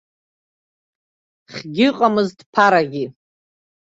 Хьгьы 1.53 1.85
ыҟамызт, 1.91 2.39
ԥарагьы! 2.53 3.05